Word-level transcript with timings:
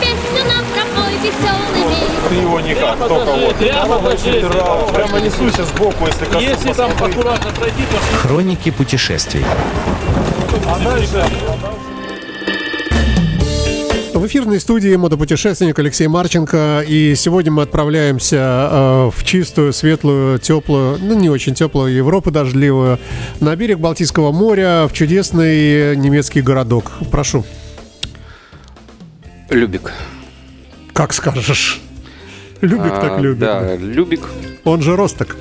песню 0.00 0.44
нам 0.48 0.64
пропой 0.72 1.14
веселый 1.18 2.06
Ты 2.28 2.34
его 2.34 2.60
никак, 2.60 2.98
только 2.98 3.32
вот. 3.32 3.56
Прямо. 3.56 3.98
Прямо 4.92 5.20
несуйся 5.20 5.64
сбоку, 5.64 6.06
если 6.06 6.24
коснуться. 6.24 6.48
Если 6.48 6.72
там 6.72 6.90
аккуратно 6.90 7.50
пройти, 7.52 7.82
то 7.90 8.18
Хроники 8.18 8.70
путешествий. 8.70 9.44
А 10.66 10.78
дальше... 10.78 11.24
В 14.12 14.26
эфирной 14.26 14.60
студии 14.60 14.94
мотопутешественник 14.96 15.78
Алексей 15.78 16.06
Марченко. 16.06 16.84
И 16.86 17.14
сегодня 17.14 17.52
мы 17.52 17.62
отправляемся 17.62 18.36
э, 18.70 19.10
в 19.14 19.24
чистую, 19.24 19.72
светлую, 19.72 20.38
теплую, 20.38 20.98
ну 21.00 21.14
не 21.14 21.30
очень 21.30 21.54
теплую 21.54 21.94
Европу 21.94 22.30
дождливую, 22.30 22.98
на 23.40 23.56
берег 23.56 23.78
Балтийского 23.78 24.30
моря, 24.30 24.86
в 24.88 24.92
чудесный 24.92 25.96
немецкий 25.96 26.42
городок. 26.42 26.92
Прошу, 27.10 27.46
Любик. 29.50 29.92
как 30.92 31.12
скажешь. 31.12 31.80
Любик 32.60 32.92
А, 32.92 33.00
так 33.00 33.20
любит. 33.20 33.38
Да, 33.38 33.76
Любик. 33.76 34.20
Он 34.64 34.82
же 34.82 34.96
Росток. 34.96 35.36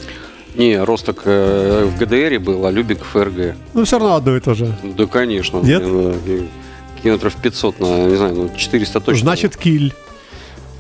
Не, 0.56 0.82
Росток 0.82 1.22
э, 1.26 1.86
в 1.86 1.98
ГДР 1.98 2.40
был, 2.40 2.66
а 2.66 2.72
Любик 2.72 3.02
в 3.02 3.08
ФРГ. 3.08 3.56
Ну, 3.74 3.86
все 3.86 4.00
равно 4.00 4.16
одно 4.16 4.36
и 4.36 4.40
то 4.40 4.54
же. 4.54 4.76
Да, 4.84 5.06
конечно. 5.06 5.58
Нет? 5.58 5.84
Э, 5.86 6.16
э, 6.26 6.42
Километров 7.04 7.36
500, 7.36 7.80
на, 7.80 7.86
не 8.08 8.16
знаю, 8.16 8.36
ну 8.36 8.52
400 8.56 9.00
точно. 9.00 9.22
Значит, 9.22 9.56
Киль. 9.56 9.94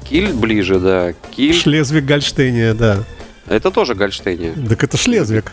Киль 0.10 0.34
ближе, 0.34 0.80
да. 0.80 1.14
Киль. 1.36 1.54
Шлезвиг 1.54 2.06
Гольштейния, 2.06 2.74
да. 2.74 3.04
Это 3.48 3.72
тоже 3.72 3.96
Гольштейния. 3.96 4.54
Так 4.68 4.84
это 4.84 4.98
Шлезвиг. 4.98 5.52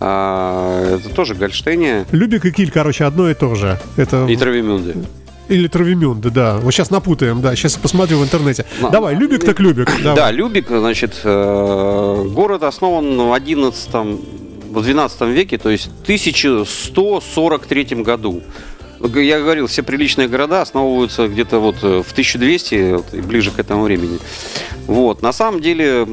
А, 0.00 0.96
это 0.96 1.10
тоже 1.10 1.34
Гольштейния 1.34 2.06
Любик 2.10 2.46
и 2.46 2.52
Киль, 2.52 2.70
короче, 2.70 3.04
одно 3.04 3.28
и 3.30 3.34
то 3.34 3.54
же. 3.54 3.78
Это... 3.96 4.26
и 4.26 4.36
Травимюнде. 4.36 4.96
Или 5.50 5.66
Травимюнде, 5.66 6.30
да. 6.30 6.58
Вот 6.58 6.72
сейчас 6.72 6.90
напутаем, 6.90 7.40
да. 7.42 7.56
Сейчас 7.56 7.76
посмотрю 7.76 8.18
в 8.18 8.22
интернете. 8.24 8.64
На- 8.80 8.90
Давай, 8.90 9.16
Любик 9.16 9.44
так 9.44 9.58
Любик. 9.58 9.90
Да, 10.02 10.14
Давай. 10.14 10.32
Любик, 10.32 10.68
значит, 10.68 11.20
э, 11.24 12.24
город 12.30 12.62
основан 12.62 13.16
в 13.18 13.32
11 13.32 13.90
в 14.70 14.82
12 14.82 15.22
веке, 15.22 15.58
то 15.58 15.68
есть 15.68 15.86
в 15.88 16.02
1143 16.04 18.02
году. 18.04 18.42
Я 19.14 19.40
говорил, 19.40 19.66
все 19.66 19.82
приличные 19.82 20.28
города 20.28 20.60
основываются 20.60 21.26
где-то 21.26 21.58
вот 21.58 21.76
э, 21.82 22.02
в 22.06 22.12
1200 22.12 22.92
вот, 22.92 23.14
и 23.14 23.20
ближе 23.20 23.50
к 23.50 23.58
этому 23.58 23.82
времени. 23.82 24.18
Вот. 24.86 25.22
На 25.22 25.32
самом 25.32 25.60
деле 25.60 26.06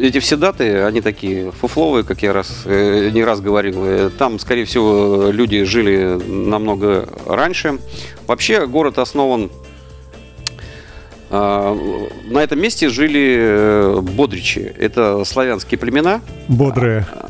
эти 0.00 0.18
все 0.20 0.36
даты, 0.36 0.82
они 0.82 1.00
такие 1.00 1.50
фуфловые, 1.52 2.04
как 2.04 2.22
я 2.22 2.32
раз, 2.32 2.62
э, 2.64 3.10
не 3.12 3.24
раз 3.24 3.40
говорил. 3.40 3.84
Э, 3.84 4.10
Там, 4.18 4.38
скорее 4.38 4.64
всего, 4.64 5.30
люди 5.30 5.62
жили 5.64 6.18
намного 6.26 7.08
раньше. 7.26 7.78
Вообще 8.26 8.66
город 8.66 8.98
основан 8.98 9.50
а, 11.30 11.76
На 12.30 12.38
этом 12.42 12.60
месте 12.60 12.88
жили 12.88 13.36
э, 13.38 14.00
бодричи. 14.00 14.60
Это 14.78 15.24
славянские 15.24 15.78
племена. 15.78 16.20
Бодрые. 16.48 17.06
А, 17.12 17.28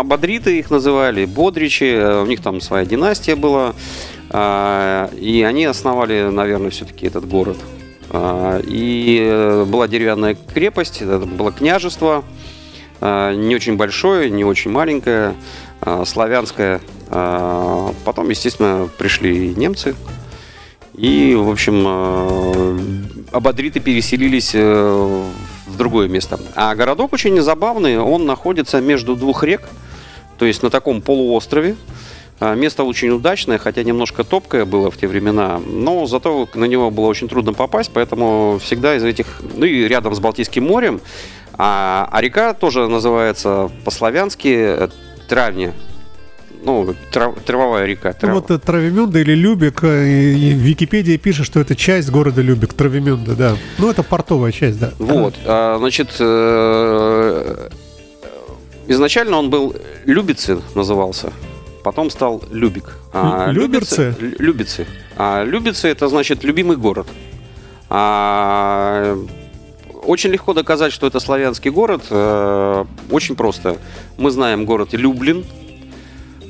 Абадриты 0.00 0.58
их 0.58 0.70
называли, 0.70 1.24
бодричи. 1.26 1.84
э, 1.84 2.22
У 2.22 2.26
них 2.26 2.40
там 2.42 2.60
своя 2.60 2.86
династия 2.86 3.36
была. 3.36 3.74
А, 4.30 5.10
И 5.20 5.42
они 5.42 5.66
основали, 5.66 6.28
наверное, 6.30 6.70
все-таки 6.70 7.06
этот 7.06 7.28
город. 7.28 7.58
А, 8.16 8.60
И 8.64 9.18
э, 9.20 9.64
была 9.64 9.88
деревянная 9.88 10.36
крепость, 10.54 11.02
это 11.02 11.18
было 11.18 11.50
княжество. 11.50 12.24
а, 13.00 13.34
Не 13.34 13.56
очень 13.56 13.76
большое, 13.76 14.30
не 14.30 14.44
очень 14.44 14.70
маленькое, 14.70 15.34
а, 15.80 16.04
славянское. 16.04 16.80
Потом, 17.10 18.30
естественно, 18.30 18.88
пришли 18.98 19.54
немцы. 19.54 19.94
И, 20.94 21.34
в 21.34 21.50
общем, 21.50 21.86
абадриты 23.30 23.78
переселились 23.80 24.52
э, 24.54 25.24
в 25.66 25.76
другое 25.76 26.08
место. 26.08 26.40
А 26.54 26.74
городок 26.74 27.12
очень 27.12 27.40
забавный, 27.40 27.98
он 27.98 28.26
находится 28.26 28.80
между 28.80 29.14
двух 29.16 29.44
рек, 29.44 29.68
то 30.38 30.46
есть 30.46 30.62
на 30.62 30.70
таком 30.70 31.02
полуострове. 31.02 31.76
А, 32.40 32.54
Место 32.54 32.82
очень 32.84 33.10
удачное, 33.10 33.58
хотя 33.58 33.82
немножко 33.82 34.24
топкое 34.24 34.64
было 34.64 34.90
в 34.90 34.96
те 34.96 35.06
времена, 35.06 35.60
но 35.66 36.06
зато 36.06 36.48
на 36.54 36.64
него 36.64 36.90
было 36.90 37.06
очень 37.06 37.28
трудно 37.28 37.52
попасть, 37.52 37.90
поэтому 37.94 38.58
всегда 38.62 38.96
из 38.96 39.04
этих, 39.04 39.40
ну 39.56 39.64
и 39.64 39.86
рядом 39.86 40.14
с 40.14 40.20
Балтийским 40.20 40.64
морем, 40.64 41.00
а, 41.56 42.08
а 42.10 42.20
река 42.20 42.52
тоже 42.54 42.88
называется 42.88 43.70
по-славянски 43.84 44.48
э, 44.48 44.88
Травня, 45.28 45.72
ну, 46.64 46.94
трав- 47.12 47.38
травовая 47.44 47.86
река. 47.86 48.08
Ну, 48.20 48.26
трав- 48.28 48.34
вот 48.34 48.50
э, 48.50 48.58
Травимюнда 48.58 49.20
или 49.20 49.32
Любик, 49.34 49.84
э, 49.84 50.04
и 50.34 50.52
в 50.54 50.58
Википедии 50.58 51.16
пишет, 51.16 51.46
что 51.46 51.60
это 51.60 51.76
часть 51.76 52.10
города 52.10 52.42
Любик, 52.42 52.74
Травимюнда, 52.74 53.36
да. 53.36 53.56
Ну, 53.78 53.88
это 53.90 54.02
портовая 54.02 54.50
часть, 54.50 54.80
да. 54.80 54.92
Вот, 54.98 55.34
а, 55.46 55.76
значит, 55.78 56.08
э, 56.18 57.68
изначально 58.88 59.38
он 59.38 59.50
был 59.50 59.76
Любицы 60.04 60.60
назывался, 60.74 61.32
потом 61.84 62.10
стал 62.10 62.42
Любик. 62.50 62.96
А 63.12 63.50
Лю- 63.50 63.62
Люберцы? 63.62 64.14
Любицы- 64.18 64.20
Лю- 64.20 64.36
Любицы. 64.38 64.86
А 65.16 65.44
Любицы 65.44 65.88
это 65.88 66.08
значит 66.08 66.42
любимый 66.42 66.76
город. 66.76 67.06
А, 67.90 69.16
очень 70.02 70.30
легко 70.30 70.52
доказать, 70.54 70.92
что 70.92 71.06
это 71.06 71.20
славянский 71.20 71.70
город. 71.70 72.02
э, 72.10 72.84
Очень 73.10 73.36
просто. 73.36 73.76
Мы 74.18 74.30
знаем 74.30 74.64
город 74.64 74.88
Люблин, 74.92 75.44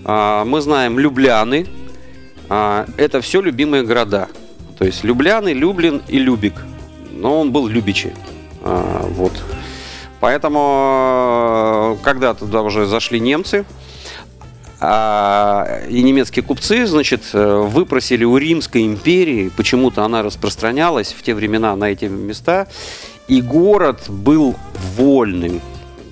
а, 0.05 0.45
мы 0.45 0.61
знаем 0.61 0.99
Любляны. 0.99 1.67
А, 2.49 2.87
Это 2.97 3.21
все 3.21 3.41
любимые 3.43 3.83
города. 3.85 4.29
То 4.79 4.85
есть 4.85 5.05
Любляны, 5.05 5.53
Люблин 5.53 6.01
и 6.09 6.19
Любик. 6.19 6.55
Но 7.13 7.41
он 7.41 7.53
был 7.53 7.67
Любичи. 7.69 8.13
А, 8.63 9.07
Вот. 9.11 9.33
Поэтому, 10.21 11.99
э, 12.01 12.05
когда 12.05 12.33
туда 12.35 12.63
уже 12.63 12.87
зашли 12.87 13.21
немцы, 13.21 13.65
а, 14.87 15.81
и 15.89 16.03
немецкие 16.03 16.43
купцы, 16.43 16.87
значит, 16.87 17.23
э, 17.33 17.57
выпросили 17.67 18.25
у 18.25 18.37
Римской 18.37 18.85
империи, 18.87 19.51
почему-то 19.57 20.05
она 20.05 20.23
распространялась 20.23 21.13
в 21.13 21.23
те 21.23 21.35
времена 21.35 21.75
на 21.77 21.91
эти 21.91 22.07
места, 22.07 22.67
и 23.29 23.41
город 23.41 24.05
был 24.09 24.55
вольным. 24.97 25.61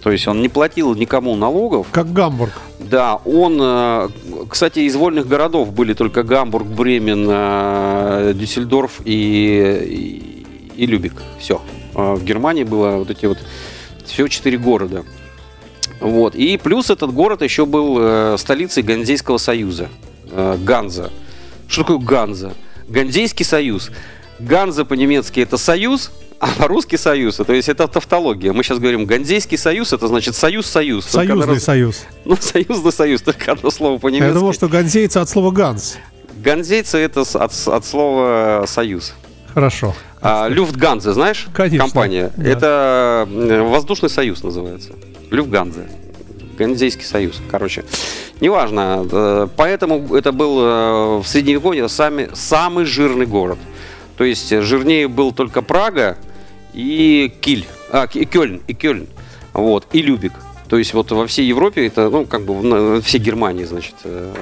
То 0.03 0.11
есть 0.11 0.27
он 0.27 0.43
не 0.43 0.49
платил 0.49 0.95
никому 0.95 1.37
налогов. 1.37 1.87
Как 1.93 2.13
Гамбург. 2.13 2.53
Да, 2.79 3.17
он, 3.25 3.59
э, 3.61 4.09
кстати, 4.49 4.81
из 4.81 4.97
вольных 4.97 5.29
городов 5.29 5.73
были 5.73 5.95
только 5.95 6.23
Гамбург, 6.23 6.67
Бремен, 6.67 7.27
э, 7.29 8.33
Дюссельдорф 8.35 9.01
и, 9.05 10.47
и, 10.77 10.83
и 10.83 10.87
Любик. 10.87 11.15
Все. 11.39 11.61
В 11.95 12.25
Германии 12.25 12.65
было 12.65 12.97
вот 12.97 13.11
эти 13.11 13.27
вот 13.27 13.39
всего 14.07 14.29
четыре 14.29 14.59
города. 14.59 15.05
Вот. 16.03 16.35
И 16.35 16.57
плюс 16.57 16.91
этот 16.91 17.13
город 17.13 17.43
еще 17.43 17.65
был 17.65 17.97
э, 18.01 18.37
столицей 18.39 18.83
Ганзейского 18.83 19.39
союза. 19.39 19.89
Э, 20.31 20.57
Ганза. 20.59 21.11
Что 21.69 21.83
такое 21.83 21.99
Ганза? 21.99 22.53
Ганзейский 22.89 23.45
союз. 23.45 23.91
Ганза 24.41 24.85
по-немецки 24.85 25.39
это 25.39 25.57
союз, 25.57 26.11
а 26.41 26.49
по-русски 26.59 26.97
союз. 26.97 27.37
То 27.37 27.53
есть 27.53 27.69
это 27.69 27.87
тавтология. 27.87 28.53
Мы 28.53 28.65
сейчас 28.65 28.81
говорим 28.81 29.07
Ганзейский 29.07 29.57
союз, 29.57 29.93
это 29.93 30.09
значит 30.09 30.35
союз-союз. 30.35 31.07
Союзный 31.07 31.55
раз- 31.55 31.63
союз. 31.63 32.03
ну, 32.25 32.37
союзный 32.37 32.93
союз, 32.93 33.23
только 33.23 33.53
одно 33.53 33.71
слово 33.71 33.99
по-немецки. 33.99 34.27
Я 34.27 34.35
думал, 34.35 34.53
что 34.53 34.69
ганзейцы 34.69 35.19
от 35.19 35.29
слова 35.29 35.53
ганс. 35.53 35.99
Ганзейцы 36.43 36.99
это 36.99 37.21
от, 37.21 37.53
от 37.69 37.85
слова 37.87 38.65
союз. 38.67 39.15
Хорошо. 39.55 39.95
А, 40.23 40.49
Люфтганзе, 40.49 41.13
знаешь? 41.13 41.49
Конечно, 41.53 41.87
Компания. 41.87 42.31
да. 42.37 42.49
Это 42.49 43.29
э, 43.29 43.63
воздушный 43.63 44.09
союз 44.09 44.43
называется. 44.45 44.93
Люфтганзе. 45.31 45.89
Ганзейский 46.57 47.05
союз. 47.05 47.41
Короче, 47.51 47.85
неважно. 48.41 49.05
Э, 49.11 49.49
Поэтому 49.57 50.15
это 50.15 50.31
был 50.31 50.61
э, 50.61 51.19
в 51.23 51.25
Средневековье 51.27 51.89
сами, 51.89 52.29
самый 52.35 52.85
жирный 52.85 53.27
город. 53.27 53.59
То 54.17 54.23
есть 54.25 54.49
жирнее 54.63 55.09
был 55.09 55.33
только 55.33 55.61
Прага 55.61 56.17
и 56.73 57.33
Киль. 57.41 57.67
А, 57.91 58.07
и 58.15 58.25
Кёльн. 58.25 58.61
И 58.69 58.75
Кёльн. 58.75 59.09
Вот. 59.55 59.87
И 59.93 60.03
Любик. 60.03 60.33
То 60.69 60.79
есть 60.79 60.95
вот 60.95 61.11
во 61.11 61.27
всей 61.27 61.47
Европе, 61.47 61.87
это, 61.87 62.09
ну, 62.09 62.25
как 62.27 62.43
бы 62.43 62.55
в 62.55 62.65
на- 62.65 63.01
всей 63.03 63.19
Германии, 63.19 63.65
значит, 63.65 63.95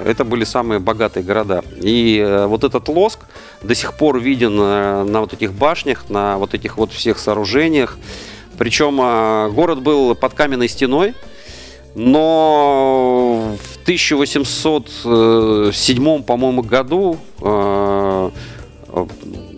это 0.05 0.25
были 0.25 0.45
самые 0.45 0.79
богатые 0.79 1.25
города. 1.25 1.65
И 1.83 2.45
вот 2.47 2.63
этот 2.63 2.87
лоск 2.89 3.21
до 3.63 3.75
сих 3.75 3.95
пор 3.95 4.19
виден 4.19 4.59
э, 4.59 5.05
на 5.05 5.21
вот 5.21 5.33
этих 5.33 5.53
башнях, 5.53 6.09
на 6.09 6.39
вот 6.39 6.55
этих 6.55 6.77
вот 6.77 6.93
всех 6.93 7.19
сооружениях. 7.19 7.99
Причем 8.59 9.01
э, 9.01 9.51
город 9.51 9.83
был 9.83 10.15
под 10.15 10.35
каменной 10.35 10.69
стеной, 10.69 11.15
но 11.95 13.57
в 13.63 13.83
1807, 13.83 16.23
по-моему, 16.23 16.63
году 16.63 17.19
э, 17.41 18.31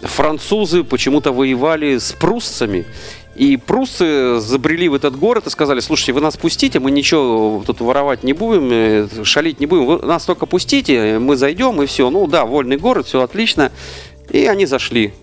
французы 0.03 0.85
почему-то 0.85 1.33
воевали 1.33 1.99
с 1.99 2.13
пруссами. 2.13 2.87
И 3.35 3.57
пруссы 3.57 4.39
забрели 4.41 4.89
в 4.89 4.95
этот 4.95 5.19
город 5.19 5.47
и 5.47 5.51
сказали, 5.51 5.81
слушайте, 5.81 6.13
вы 6.13 6.21
нас 6.21 6.37
пустите, 6.37 6.81
мы 6.81 6.91
ничего 6.91 7.63
тут 7.67 7.81
воровать 7.81 8.25
не 8.25 8.35
будем, 8.35 8.69
э, 8.71 9.25
шалить 9.25 9.59
не 9.59 9.67
будем, 9.67 9.87
вы 9.87 9.99
нас 10.07 10.27
только 10.27 10.45
пустите, 10.45 11.19
мы 11.19 11.37
зайдем 11.37 11.81
и 11.83 11.87
все. 11.87 12.11
Ну 12.11 12.27
да, 12.27 12.45
вольный 12.45 12.77
город, 12.77 13.07
все 13.07 13.23
отлично. 13.23 13.73
И 14.29 14.47
они 14.47 14.67
зашли. 14.67 15.15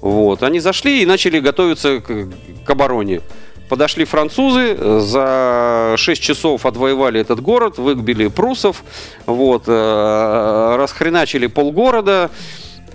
Вот. 0.00 0.42
Они 0.42 0.60
зашли 0.60 1.02
и 1.02 1.06
начали 1.06 1.40
готовиться 1.40 2.00
к, 2.00 2.28
к 2.64 2.70
обороне. 2.70 3.22
Подошли 3.68 4.04
французы, 4.04 4.76
за 5.00 5.94
6 5.96 6.22
часов 6.22 6.66
отвоевали 6.66 7.20
этот 7.20 7.40
город, 7.40 7.78
выгбили 7.78 8.28
прусов, 8.28 8.84
вот, 9.26 9.64
э, 9.66 10.76
расхреначили 10.76 11.46
полгорода, 11.46 12.30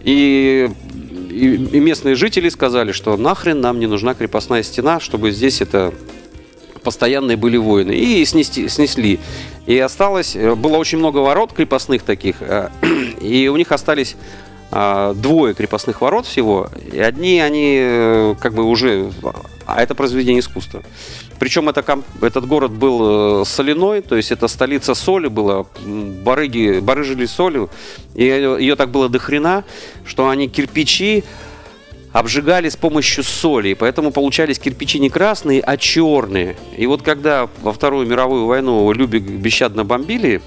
и, 0.04 0.70
и, 1.38 1.80
местные 1.80 2.16
жители 2.16 2.50
сказали, 2.50 2.92
что 2.92 3.16
нахрен 3.18 3.62
нам 3.62 3.80
не 3.80 3.88
нужна 3.88 4.14
крепостная 4.14 4.64
стена, 4.64 5.00
чтобы 5.00 5.32
здесь 5.32 5.62
это 5.62 5.94
постоянные 6.84 7.38
были 7.38 7.58
войны. 7.58 7.92
И 7.92 8.24
снести, 8.26 8.70
снесли. 8.70 9.20
И 9.66 9.78
осталось, 9.78 10.36
э, 10.36 10.56
было 10.56 10.78
очень 10.78 10.98
много 10.98 11.18
ворот 11.18 11.54
крепостных 11.54 12.04
таких, 12.04 12.38
э, 12.40 12.70
и 13.22 13.50
у 13.50 13.58
них 13.58 13.72
остались 13.72 14.16
а, 14.70 15.14
двое 15.14 15.54
крепостных 15.54 16.02
ворот 16.02 16.26
всего, 16.26 16.70
и 16.92 17.00
одни 17.00 17.40
они 17.40 17.78
э, 17.80 18.36
как 18.40 18.54
бы 18.54 18.64
уже, 18.64 19.12
а 19.68 19.82
это 19.82 19.94
произведение 19.96 20.40
искусства. 20.40 20.82
Причем 21.40 21.70
это, 21.70 21.84
этот 22.22 22.48
город 22.48 22.72
был 22.72 23.42
э, 23.42 23.46
соляной, 23.46 24.02
то 24.02 24.16
есть 24.16 24.32
это 24.32 24.48
столица 24.48 24.96
соли 24.96 25.28
была, 25.28 25.66
барыги, 25.86 26.80
барыжили 26.80 27.26
солью, 27.26 27.70
и 28.16 28.24
ее, 28.24 28.76
так 28.76 28.90
было 28.90 29.10
до 29.10 29.20
хрена, 29.20 29.66
что 30.06 30.30
они 30.30 30.48
кирпичи 30.48 31.26
обжигали 32.14 32.70
с 32.70 32.78
помощью 32.78 33.24
соли, 33.24 33.74
поэтому 33.74 34.12
получались 34.12 34.58
кирпичи 34.58 35.00
не 35.00 35.10
красные, 35.10 35.62
а 35.62 35.76
черные. 35.78 36.56
И 36.78 36.88
вот 36.88 37.02
когда 37.02 37.50
во 37.62 37.74
Вторую 37.74 38.08
мировую 38.08 38.46
войну 38.46 38.92
Любик 38.94 39.24
бесщадно 39.24 39.84
бомбили, 39.84 40.42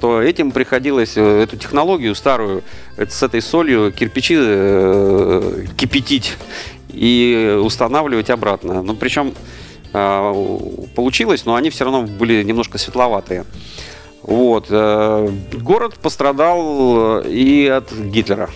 то 0.00 0.20
этим 0.20 0.50
приходилось 0.50 1.16
э, 1.16 1.42
эту 1.42 1.56
технологию 1.56 2.14
старую 2.14 2.62
это 2.96 3.12
с 3.12 3.22
этой 3.22 3.40
солью 3.40 3.92
кирпичи 3.92 4.36
э, 4.38 5.64
кипятить 5.76 6.36
и 6.98 7.58
устанавливать 7.62 8.30
обратно. 8.30 8.82
Ну, 8.82 8.94
причем 8.94 9.34
э, 9.92 10.34
получилось, 10.96 11.44
но 11.44 11.54
они 11.54 11.70
все 11.70 11.84
равно 11.84 12.02
были 12.02 12.42
немножко 12.42 12.78
светловатые. 12.78 13.44
Вот. 14.22 14.66
э, 14.68 15.28
Город 15.54 15.94
пострадал 15.94 17.22
э, 17.22 17.30
и 17.30 17.66
от 17.68 17.92
Гитлера. 17.92 18.50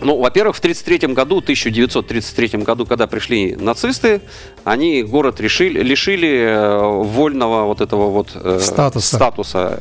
Ну, 0.00 0.18
во-первых, 0.18 0.56
в 0.56 0.58
1933 0.58 1.14
году, 1.14 1.38
1933 1.38 2.60
году, 2.62 2.86
когда 2.86 3.06
пришли 3.06 3.54
нацисты, 3.54 4.20
они 4.64 5.02
город 5.02 5.40
решили, 5.40 5.80
лишили 5.80 6.28
э, 6.28 6.78
вольного 6.80 7.66
вот 7.66 7.80
этого 7.80 8.10
вот 8.10 8.30
Статуса. 8.60 9.16
статуса, 9.16 9.78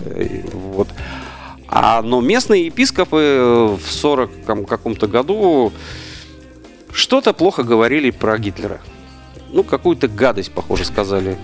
вот. 0.53 0.87
А, 1.67 2.01
но 2.01 2.19
местные 2.19 2.65
епископы 2.65 3.77
в 3.81 3.89
40 3.89 4.67
каком-то 4.67 5.07
году 5.07 5.71
что-то 6.93 7.33
плохо 7.33 7.63
говорили 7.63 8.11
про 8.11 8.37
Гитлера. 8.37 8.79
Ну, 9.51 9.63
какую-то 9.63 10.07
гадость, 10.07 10.51
похоже, 10.51 10.85
сказали. 10.85 11.37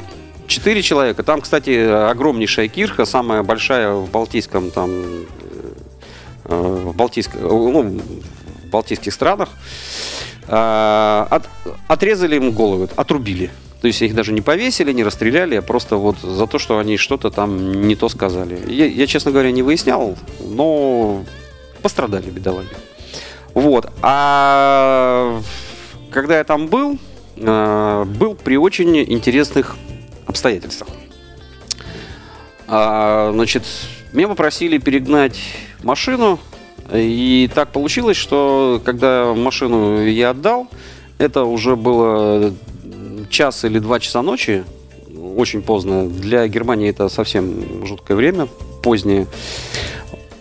Четыре 0.47 0.81
человека. 0.81 1.23
Там, 1.23 1.41
кстати, 1.41 1.71
огромнейшая 2.09 2.67
кирха, 2.69 3.05
самая 3.05 3.43
большая 3.43 3.91
в 3.91 4.09
Балтийском 4.09 4.71
там 4.71 4.89
э, 4.91 5.25
в 6.45 6.95
Балтийск- 6.95 7.37
ну, 7.39 7.81
в 7.81 8.69
Балтийских 8.69 9.13
странах. 9.13 9.49
А, 10.47 11.27
от- 11.29 11.49
отрезали 11.87 12.37
им 12.37 12.51
головы, 12.51 12.87
отрубили. 12.95 13.51
То 13.81 13.87
есть 13.87 14.01
их 14.01 14.15
даже 14.15 14.31
не 14.31 14.41
повесили, 14.41 14.91
не 14.93 15.03
расстреляли, 15.03 15.55
а 15.55 15.61
просто 15.61 15.97
вот 15.97 16.17
за 16.19 16.47
то, 16.47 16.57
что 16.57 16.79
они 16.79 16.97
что-то 16.97 17.29
там 17.29 17.87
не 17.87 17.95
то 17.95 18.09
сказали. 18.09 18.59
Я, 18.67 18.85
я, 18.85 19.05
честно 19.05 19.31
говоря, 19.31 19.51
не 19.51 19.61
выяснял, 19.61 20.17
но 20.39 21.23
пострадали 21.81 22.29
бедолаги. 22.29 22.69
Вот. 23.53 23.91
А 24.01 25.06
когда 26.17 26.39
я 26.39 26.43
там 26.43 26.65
был, 26.65 26.97
э, 27.35 28.05
был 28.05 28.33
при 28.33 28.57
очень 28.57 28.97
интересных 29.03 29.77
обстоятельствах. 30.25 30.89
А, 32.67 33.29
значит, 33.33 33.61
меня 34.13 34.27
попросили 34.27 34.79
перегнать 34.79 35.39
машину, 35.83 36.39
и 36.91 37.47
так 37.53 37.71
получилось, 37.71 38.17
что 38.17 38.81
когда 38.83 39.35
машину 39.35 40.07
я 40.07 40.31
отдал, 40.31 40.67
это 41.19 41.43
уже 41.43 41.75
было 41.75 42.51
час 43.29 43.63
или 43.63 43.77
два 43.77 43.99
часа 43.99 44.23
ночи, 44.23 44.63
очень 45.35 45.61
поздно. 45.61 46.09
Для 46.09 46.47
Германии 46.47 46.89
это 46.89 47.09
совсем 47.09 47.85
жуткое 47.85 48.17
время, 48.17 48.47
позднее. 48.81 49.27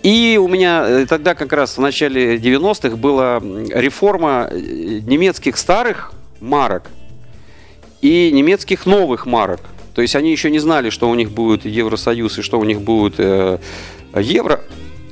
И 0.07 0.39
у 0.41 0.47
меня 0.47 0.85
э, 0.87 1.07
тогда 1.07 1.35
как 1.35 1.53
раз 1.53 1.77
в 1.77 1.81
начале 1.81 2.37
90-х 2.37 2.95
была 2.97 3.41
реформа 3.41 4.49
э, 4.49 4.57
немецких 5.05 5.57
старых 5.57 6.13
марок 6.39 6.85
и 8.03 8.31
немецких 8.31 8.87
новых 8.87 9.27
марок. 9.27 9.59
То 9.97 10.03
есть 10.03 10.15
они 10.15 10.31
еще 10.31 10.49
не 10.53 10.61
знали, 10.61 10.91
что 10.91 11.11
у 11.11 11.15
них 11.17 11.33
будет 11.33 11.65
Евросоюз 11.65 12.39
и 12.39 12.43
что 12.43 12.61
у 12.61 12.63
них 12.63 12.83
будет 12.83 13.15
э, 13.19 13.59
евро. 14.15 14.61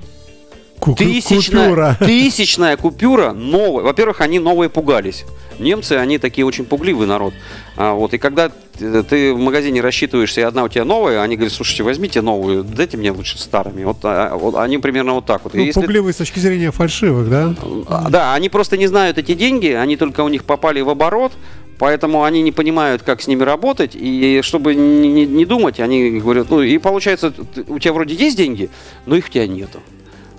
тысячная, 0.98 1.66
купюра. 1.70 1.98
тысячная 2.00 2.78
купюра 2.78 3.32
новая. 3.32 3.84
Во-первых, 3.84 4.22
они 4.22 4.40
новые 4.40 4.70
пугались. 4.70 5.26
Немцы, 5.60 5.94
они 5.94 6.20
такие 6.20 6.46
очень 6.46 6.66
пугливый 6.66 7.08
народ. 7.08 7.34
А, 7.78 7.94
вот, 7.94 8.14
и 8.14 8.18
когда 8.20 8.52
ты 8.78 9.34
в 9.34 9.40
магазине 9.40 9.82
рассчитываешься, 9.82 10.42
и 10.42 10.44
одна 10.44 10.64
у 10.64 10.70
тебя 10.70 10.86
новая, 10.86 11.22
они 11.24 11.36
говорят, 11.36 11.54
слушайте, 11.54 11.82
возьмите 11.82 12.22
новую, 12.22 12.64
дайте 12.64 12.96
мне 12.98 13.12
лучше 13.12 13.40
старыми. 13.40 13.84
Вот, 13.84 13.98
а, 14.04 14.36
вот 14.38 14.56
они 14.56 14.78
примерно 14.78 15.14
вот 15.14 15.26
так 15.26 15.44
вот. 15.44 15.56
Ну, 15.56 15.64
если- 15.64 15.82
пугливый 15.82 16.14
с 16.14 16.18
точки 16.18 16.38
зрения 16.40 16.72
фальшивых, 16.72 17.28
да? 17.30 17.56
а, 17.88 18.10
Да, 18.10 18.34
они 18.36 18.50
просто 18.50 18.78
не 18.78 18.86
знают 18.86 19.18
эти 19.18 19.34
деньги, 19.34 19.70
они 19.70 19.98
только 19.98 20.22
у 20.22 20.28
них 20.30 20.44
попали 20.44 20.80
в 20.82 20.90
оборот, 20.90 21.32
поэтому 21.80 22.24
они 22.24 22.44
не 22.44 22.52
понимают, 22.52 23.02
как 23.02 23.24
с 23.24 23.28
ними 23.28 23.42
работать, 23.42 23.92
и 23.96 24.42
чтобы 24.44 24.76
не, 24.76 25.12
не- 25.12 25.26
не 25.26 25.46
думать, 25.46 25.80
они 25.80 26.20
говорят, 26.20 26.52
ну 26.52 26.62
и 26.62 26.78
получается, 26.78 27.34
у 27.68 27.80
тебя 27.80 27.94
вроде 27.94 28.14
есть 28.14 28.38
деньги, 28.38 28.70
но 29.08 29.16
их 29.16 29.26
у 29.26 29.30
тебя 29.30 29.48
нету. 29.48 29.80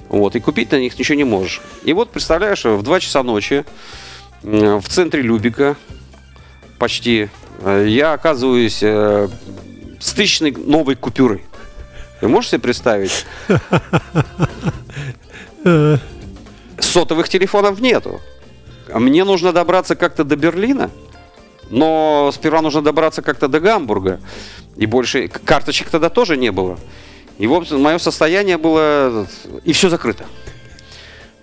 Вот, 0.08 0.36
и 0.36 0.40
купить 0.40 0.72
на 0.72 0.76
них 0.76 0.98
ничего 0.98 1.16
не 1.16 1.24
можешь. 1.24 1.60
И 1.84 1.92
вот, 1.92 2.10
представляешь, 2.10 2.64
в 2.64 2.82
2 2.82 3.00
часа 3.00 3.22
ночи 3.22 3.64
в 4.42 4.88
центре 4.88 5.22
Любика 5.22 5.76
почти 6.78 7.28
э, 7.60 7.86
я 7.88 8.12
оказываюсь 8.12 8.82
э, 8.82 9.28
с 10.00 10.12
тысячной 10.12 10.52
новой 10.52 10.94
купюрой. 10.94 11.42
Ты 12.20 12.28
можешь 12.28 12.50
себе 12.50 12.60
представить? 12.60 13.26
Сотовых 16.78 17.28
телефонов 17.28 17.80
нету. 17.80 18.20
Мне 18.92 19.24
нужно 19.24 19.52
добраться 19.52 19.96
как-то 19.96 20.24
до 20.24 20.36
Берлина, 20.36 20.90
но 21.70 22.30
сперва 22.32 22.62
нужно 22.62 22.80
добраться 22.82 23.22
как-то 23.22 23.48
до 23.48 23.60
Гамбурга. 23.60 24.20
И 24.76 24.86
больше 24.86 25.28
карточек 25.28 25.90
тогда 25.90 26.08
тоже 26.08 26.36
не 26.36 26.50
было. 26.50 26.78
И 27.38 27.46
вот 27.46 27.70
мое 27.70 27.98
состояние 27.98 28.58
было... 28.58 29.26
И 29.64 29.72
все 29.72 29.88
закрыто. 29.88 30.26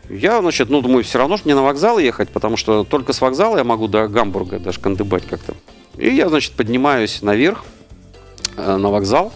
Я, 0.10 0.40
значит, 0.42 0.70
ну, 0.70 0.82
думаю, 0.82 1.04
все 1.04 1.18
равно 1.18 1.38
ж 1.38 1.42
мне 1.46 1.56
на 1.56 1.64
вокзал 1.64 1.98
ехать, 1.98 2.30
потому 2.30 2.58
что 2.58 2.84
только 2.84 3.14
с 3.14 3.22
вокзала 3.22 3.58
я 3.58 3.64
могу 3.64 3.88
до 3.88 4.08
Гамбурга 4.08 4.60
даже 4.60 4.80
кандыбать 4.80 5.26
как-то. 5.26 5.56
И 5.98 6.10
я, 6.14 6.30
значит, 6.30 6.54
поднимаюсь 6.54 7.22
наверх, 7.22 7.64
э, 8.58 8.76
на 8.76 8.90
вокзал. 8.90 9.34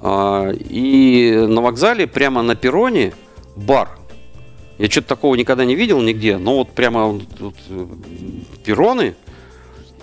А, 0.00 0.50
И 0.50 1.32
на 1.32 1.60
вокзале, 1.60 2.06
прямо 2.06 2.42
на 2.42 2.54
перроне, 2.54 3.12
бар. 3.56 3.98
Я 4.78 4.88
что-то 4.88 5.08
такого 5.08 5.34
никогда 5.34 5.66
не 5.66 5.74
видел 5.74 6.00
нигде, 6.00 6.38
но 6.38 6.56
вот 6.56 6.70
прямо 6.70 7.20
тут, 7.38 7.54
э, 7.68 7.86
перроны, 8.64 9.14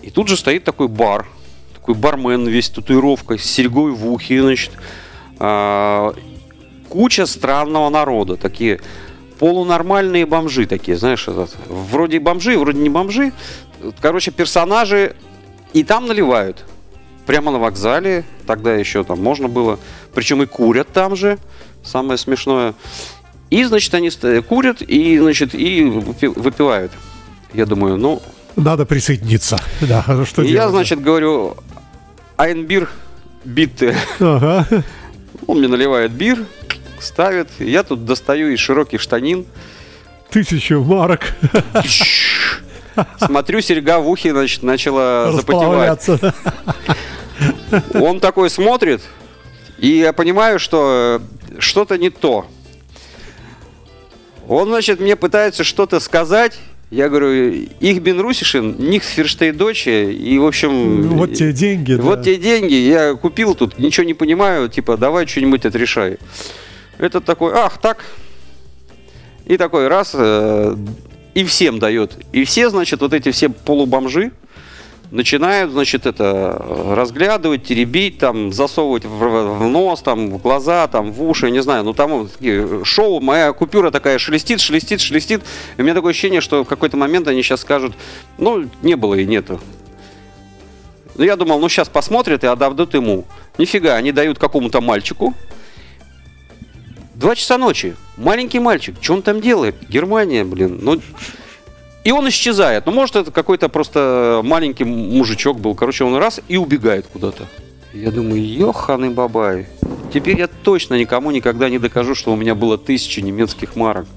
и 0.03 0.11
тут 0.11 0.27
же 0.27 0.37
стоит 0.37 0.63
такой 0.63 0.87
бар, 0.87 1.25
такой 1.73 1.95
бармен 1.95 2.47
весь 2.47 2.69
татуировкой, 2.69 3.39
с 3.39 3.45
серьгой 3.45 3.91
в 3.91 4.07
ухе, 4.07 4.41
значит. 4.41 4.73
А, 5.39 6.13
куча 6.89 7.25
странного 7.25 7.89
народа, 7.89 8.37
такие 8.37 8.79
полунормальные 9.39 10.25
бомжи 10.25 10.65
такие, 10.65 10.97
знаешь, 10.97 11.27
этот, 11.27 11.55
вроде 11.67 12.19
бомжи, 12.19 12.57
вроде 12.57 12.79
не 12.79 12.89
бомжи. 12.89 13.31
Короче, 14.01 14.31
персонажи 14.31 15.15
и 15.73 15.83
там 15.83 16.07
наливают. 16.07 16.65
Прямо 17.27 17.51
на 17.51 17.59
вокзале, 17.59 18.23
тогда 18.47 18.73
еще 18.73 19.03
там 19.03 19.21
можно 19.21 19.47
было. 19.47 19.79
Причем 20.15 20.41
и 20.41 20.45
курят 20.45 20.87
там 20.93 21.15
же, 21.15 21.37
самое 21.83 22.17
смешное. 22.17 22.73
И, 23.49 23.63
значит, 23.65 23.93
они 23.93 24.09
курят 24.41 24.81
и, 24.81 25.19
значит, 25.19 25.53
и 25.53 25.81
выпи- 25.83 26.39
выпивают. 26.39 26.91
Я 27.53 27.65
думаю, 27.65 27.97
ну, 27.97 28.21
Надо 28.55 28.85
присоединиться. 28.85 29.59
Да, 29.81 30.03
что 30.25 30.41
и 30.41 30.47
я, 30.47 30.51
делать? 30.53 30.71
значит, 30.71 31.01
говорю, 31.01 31.57
Айнбир 32.37 32.89
битте. 33.45 33.95
Ага. 34.19 34.83
Он 35.45 35.59
мне 35.59 35.67
наливает 35.67 36.11
бир, 36.11 36.45
ставит. 36.99 37.49
Я 37.59 37.83
тут 37.83 38.05
достаю 38.05 38.49
из 38.49 38.59
широких 38.59 39.01
штанин. 39.01 39.45
Тысячу 40.29 40.83
марок 40.83 41.33
Смотрю, 43.19 43.61
серьга 43.61 43.99
в 43.99 44.09
ухе, 44.09 44.31
значит, 44.31 44.63
начала 44.63 45.31
запотевать. 45.31 46.09
Он 47.93 48.19
такой 48.19 48.49
смотрит 48.49 49.01
И 49.77 49.89
я 49.99 50.11
понимаю, 50.13 50.59
что 50.59 51.21
что-то 51.59 51.97
не 51.97 52.09
то. 52.09 52.47
Он, 54.47 54.69
значит, 54.69 54.99
мне 54.99 55.15
пытается 55.15 55.63
что-то 55.63 55.99
сказать. 55.99 56.57
Я 56.89 57.09
говорю, 57.09 57.67
их 57.81 58.01
бен 58.01 58.21
Русишин, 58.21 58.77
них 58.77 59.03
ферштейдоче, 59.03 60.11
и, 60.11 60.37
в 60.37 60.45
общем... 60.45 61.01
Ну, 61.01 61.15
Вот 61.17 61.33
тебе 61.33 61.51
деньги. 61.51 61.93
Вот 61.93 62.19
да. 62.19 62.23
тебе 62.23 62.37
деньги, 62.37 62.75
я 62.75 63.13
купил 63.15 63.55
тут, 63.55 63.77
ничего 63.77 64.05
не 64.05 64.13
понимаю, 64.13 64.69
типа, 64.69 64.95
давай 64.95 65.27
что-нибудь 65.27 65.65
отрешай. 65.65 66.17
Этот 66.97 67.25
такой, 67.25 67.51
ах, 67.53 67.77
так. 67.81 68.05
И 69.45 69.57
такой 69.57 69.89
раз, 69.89 70.11
э, 70.13 70.77
и 71.33 71.43
всем 71.43 71.79
дает. 71.79 72.17
И 72.31 72.45
все, 72.45 72.69
значит, 72.69 73.01
вот 73.01 73.13
эти 73.13 73.31
все 73.31 73.49
полубомжи 73.49 74.31
начинают, 75.11 75.71
значит, 75.71 76.05
это 76.05 76.57
э, 76.59 76.93
разглядывать, 76.93 77.63
теребить, 77.63 78.17
там, 78.17 78.51
засовывать 78.51 79.05
в, 79.05 79.09
в 79.09 79.67
нос, 79.67 80.01
там, 80.01 80.29
в 80.29 80.41
глаза, 80.41 80.87
там, 80.87 81.11
в 81.11 81.23
уши, 81.23 81.49
не 81.49 81.61
знаю. 81.61 81.83
Ну, 81.83 81.93
там 81.93 82.27
такие 82.27 82.83
шоу, 82.83 83.19
моя 83.19 83.53
купюра 83.53 83.91
такая 83.91 84.17
шелестит, 84.17 84.59
шелестит, 84.59 85.01
шелестит. 85.01 85.41
И 85.77 85.81
у 85.81 85.83
меня 85.83 85.93
такое 85.93 86.11
ощущение, 86.11 86.41
что 86.41 86.63
в 86.63 86.67
какой-то 86.67 86.97
момент 86.97 87.27
они 87.27 87.41
сейчас 87.41 87.61
скажут, 87.61 87.93
ну, 88.37 88.69
не 88.81 88.95
было 88.95 89.15
и 89.15 89.25
нету. 89.25 89.59
Ну, 91.15 91.23
я 91.23 91.35
думал, 91.35 91.59
ну, 91.59 91.69
сейчас 91.69 91.89
посмотрят 91.89 92.43
и 92.43 92.47
отдадут 92.47 92.93
ему. 92.93 93.25
Нифига, 93.57 93.95
они 93.95 94.11
дают 94.11 94.37
какому-то 94.37 94.81
мальчику. 94.81 95.33
Два 97.15 97.33
часа 97.33 97.57
ночи. 97.57 97.95
Маленький 98.17 98.59
мальчик. 98.59 98.95
Что 99.01 99.13
он 99.13 99.21
там 99.23 99.41
делает? 99.41 99.75
Германия, 99.89 100.43
блин. 100.43 100.77
Ну, 100.81 101.01
и 102.03 102.11
он 102.11 102.27
исчезает. 102.29 102.85
Ну, 102.85 102.91
может, 102.91 103.15
это 103.15 103.31
какой-то 103.31 103.69
просто 103.69 104.41
маленький 104.43 104.83
мужичок 104.83 105.59
был. 105.59 105.75
Короче, 105.75 106.03
он 106.03 106.15
раз 106.15 106.39
и 106.47 106.57
убегает 106.57 107.05
куда-то. 107.11 107.45
Я 107.93 108.11
думаю, 108.11 108.45
ёханый 108.45 109.09
бабай. 109.09 109.67
Теперь 110.13 110.37
я 110.37 110.47
точно 110.47 110.95
никому 110.95 111.31
никогда 111.31 111.69
не 111.69 111.79
докажу, 111.79 112.15
что 112.15 112.31
у 112.31 112.35
меня 112.35 112.55
было 112.55 112.77
тысяча 112.77 113.21
немецких 113.21 113.75
марок. 113.75 114.07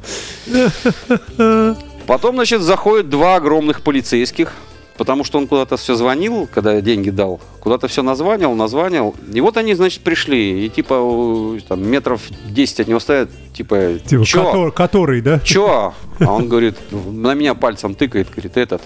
Потом, 2.07 2.35
значит, 2.37 2.63
заходят 2.63 3.09
два 3.09 3.37
огромных 3.37 3.83
полицейских, 3.83 4.53
потому 5.01 5.25
что 5.25 5.39
он 5.39 5.47
куда-то 5.49 5.79
все 5.79 5.95
звонил, 5.95 6.47
когда 6.53 6.75
я 6.75 6.83
деньги 6.83 7.09
дал, 7.09 7.41
куда-то 7.61 7.89
все 7.89 8.03
названивал, 8.03 8.55
названивал. 8.55 9.15
И 9.33 9.41
вот 9.41 9.57
они, 9.57 9.73
значит, 9.73 10.03
пришли, 10.03 10.67
и 10.67 10.69
типа 10.69 11.57
там 11.67 11.89
метров 11.89 12.21
10 12.51 12.81
от 12.81 12.89
него 12.89 13.01
стоят, 13.01 13.31
типа, 13.55 13.95
Типа, 14.07 14.27
«Чё? 14.27 14.43
котор- 14.53 14.73
который, 14.73 15.23
да? 15.23 15.41
Чё? 15.41 15.95
А 16.19 16.31
он 16.35 16.51
говорит, 16.51 16.77
на 16.91 17.33
меня 17.33 17.55
пальцем 17.55 17.95
тыкает, 17.95 18.29
говорит, 18.29 18.59
этот. 18.59 18.83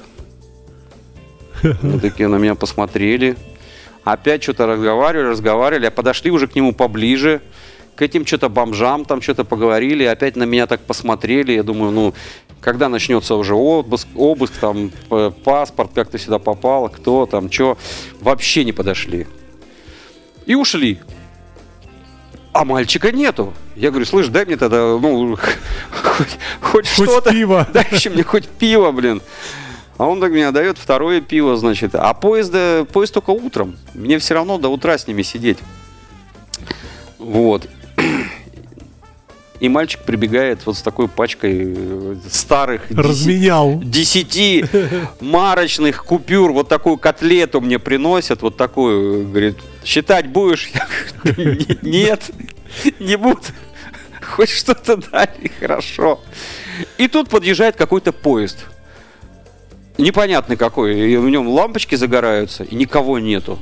Мы 1.83 1.99
такие 1.99 2.29
на 2.29 2.37
меня 2.37 2.55
посмотрели. 2.55 3.37
Опять 4.05 4.45
что-то 4.45 4.67
разговаривали, 4.67 5.27
разговаривали, 5.31 5.87
а 5.87 5.91
подошли 5.91 6.31
уже 6.31 6.47
к 6.47 6.55
нему 6.55 6.73
поближе. 6.73 7.41
К 7.97 8.03
этим 8.03 8.25
что-то 8.25 8.49
бомжам 8.49 9.05
там 9.05 9.21
что-то 9.21 9.43
поговорили, 9.45 10.05
опять 10.05 10.37
на 10.37 10.45
меня 10.45 10.69
так 10.69 10.81
посмотрели. 10.81 11.55
Я 11.55 11.65
думаю, 11.65 11.91
ну, 11.91 12.15
когда 12.65 12.89
начнется 12.89 13.35
уже 13.35 13.55
обыск, 13.55 14.09
обыск 14.15 14.55
там, 14.55 14.91
паспорт, 15.45 15.91
как 15.95 16.09
ты 16.09 16.19
сюда 16.19 16.39
попал, 16.39 16.89
кто 16.89 17.27
там, 17.27 17.53
что. 17.53 17.77
Вообще 18.21 18.65
не 18.65 18.73
подошли. 18.73 19.27
И 20.47 20.55
ушли. 20.55 20.99
А 22.55 22.65
мальчика 22.65 23.13
нету. 23.13 23.53
Я 23.77 23.91
говорю, 23.91 24.07
слышь, 24.07 24.29
дай 24.29 24.47
мне 24.47 24.57
тогда, 24.57 24.97
ну, 24.97 25.37
хоть, 25.37 26.39
хоть 26.63 26.89
Хоть 26.89 27.09
что-то. 27.09 27.31
пиво. 27.31 27.69
Дай 27.75 27.87
еще 27.91 28.09
мне 28.09 28.23
хоть 28.23 28.49
пиво, 28.49 28.93
блин. 28.93 29.21
А 29.99 30.07
он 30.07 30.21
так 30.21 30.33
мне 30.33 30.51
дает 30.51 30.79
второе 30.79 31.21
пиво, 31.21 31.57
значит. 31.57 31.95
А 31.95 32.15
поезд, 32.15 32.53
э, 32.55 32.87
поезд 32.91 33.13
только 33.13 33.31
утром. 33.31 33.77
Мне 33.93 34.19
все 34.19 34.35
равно 34.35 34.57
до 34.57 34.69
утра 34.71 34.97
с 34.97 35.07
ними 35.07 35.23
сидеть. 35.23 35.59
Вот. 37.19 37.69
И 39.61 39.69
мальчик 39.69 40.01
прибегает 40.01 40.67
вот 40.67 40.77
с 40.77 40.83
такой 40.83 41.07
пачкой 41.09 41.75
э, 41.77 42.17
старых 42.29 42.83
Разменял. 42.91 43.81
десяти 43.81 44.65
марочных 45.21 46.05
купюр, 46.05 46.53
вот 46.53 46.69
такую 46.69 46.97
котлету 46.99 47.61
мне 47.61 47.79
приносят, 47.79 48.43
вот 48.43 48.57
такую, 48.57 49.29
говорит, 49.29 49.57
считать 49.85 50.27
будешь? 50.29 50.71
Я 50.75 50.87
говорю, 51.23 51.55
«Не- 51.83 51.91
нет, 51.91 52.31
не 52.99 53.17
буду. 53.17 53.41
Хоть 54.21 54.49
что-то 54.51 54.97
дали, 54.97 55.51
хорошо. 55.61 56.21
И 56.99 57.07
тут 57.09 57.29
подъезжает 57.29 57.77
какой-то 57.77 58.11
поезд. 58.13 58.65
Непонятный 59.99 60.57
какой. 60.57 61.13
И 61.13 61.17
в 61.17 61.29
нем 61.31 61.47
лампочки 61.49 61.95
загораются, 61.95 62.65
и 62.65 62.75
никого 62.75 63.21
нету. 63.21 63.59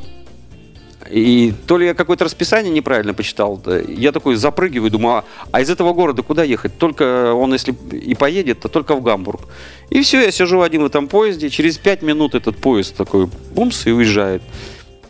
И 1.12 1.52
то 1.66 1.76
ли 1.76 1.86
я 1.86 1.94
какое-то 1.94 2.24
расписание 2.24 2.72
неправильно 2.72 3.12
почитал, 3.12 3.58
да, 3.58 3.78
я 3.78 4.12
такой 4.12 4.36
запрыгиваю, 4.36 4.90
думаю, 4.90 5.16
а, 5.16 5.24
а 5.52 5.60
из 5.60 5.68
этого 5.68 5.92
города 5.92 6.22
куда 6.22 6.42
ехать? 6.42 6.78
Только 6.78 7.34
он, 7.34 7.52
если 7.52 7.74
и 7.92 8.14
поедет, 8.14 8.60
то 8.60 8.68
только 8.68 8.94
в 8.94 9.02
Гамбург. 9.02 9.42
И 9.90 10.00
все, 10.00 10.22
я 10.22 10.30
сижу 10.30 10.62
один 10.62 10.82
в 10.82 10.86
этом 10.86 11.08
поезде, 11.08 11.50
через 11.50 11.76
пять 11.76 12.00
минут 12.00 12.34
этот 12.34 12.56
поезд 12.56 12.96
такой 12.96 13.28
бумс 13.54 13.86
и 13.86 13.92
уезжает. 13.92 14.42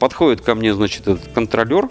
Подходит 0.01 0.41
ко 0.41 0.57
мне, 0.57 0.75
значит, 0.75 1.03
этот 1.07 1.29
контролер, 1.33 1.89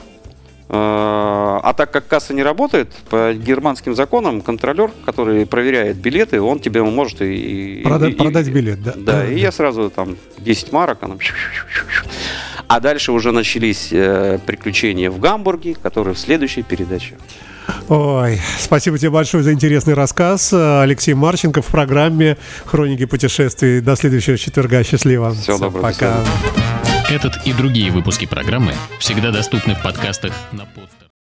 Э, 0.74 1.60
а 1.64 1.74
так 1.76 1.92
как 1.92 2.08
касса 2.08 2.34
не 2.34 2.44
работает, 2.44 2.88
по 3.10 3.34
германским 3.34 3.94
законам 3.94 4.40
контролер, 4.40 4.90
который 5.06 5.46
проверяет 5.46 5.98
билеты, 5.98 6.40
он 6.42 6.62
тебе 6.62 6.82
может 6.82 7.22
и... 7.22 7.84
Прода- 7.84 8.10
и- 8.10 8.14
продать 8.14 8.48
билет, 8.48 8.82
да. 8.82 8.94
Да, 8.96 9.28
и 9.28 9.38
я 9.38 9.52
сразу 9.52 9.90
там 9.90 10.16
10 10.38 10.72
марок, 10.72 11.00
она... 11.02 11.18
А 12.74 12.80
дальше 12.80 13.12
уже 13.12 13.34
начались 13.34 13.90
э, 13.92 14.40
приключения 14.46 15.12
в 15.12 15.20
Гамбурге, 15.20 15.76
которые 15.76 16.14
в 16.14 16.18
следующей 16.18 16.64
передаче. 16.64 17.16
Ой, 17.90 18.40
спасибо 18.60 18.98
тебе 18.98 19.10
большое 19.10 19.44
за 19.44 19.52
интересный 19.52 19.94
рассказ. 19.94 20.54
Алексей 20.54 21.14
Марченко 21.14 21.62
в 21.62 21.68
программе 21.68 22.38
«Хроники 22.66 23.04
путешествий». 23.04 23.82
До 23.82 23.98
следующего 23.98 24.38
четверга. 24.38 24.86
Счастливо. 24.86 25.34
Всего 25.34 25.58
доброго, 25.58 25.92
до 25.92 25.94
Пока. 25.94 26.18
Этот 27.10 27.46
и 27.46 27.52
другие 27.52 27.92
выпуски 27.92 28.26
программы 28.26 28.74
всегда 29.00 29.32
доступны 29.32 29.76
в 29.76 29.82
подкастах 29.82 30.32
на 30.54 30.66
подстере. 30.66 31.01